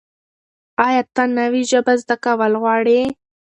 [0.85, 3.01] ایا ته نوې ژبه زده کول غواړې؟